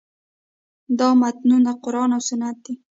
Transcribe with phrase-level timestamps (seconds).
[0.99, 2.73] دا متنونه قران او سنت دي.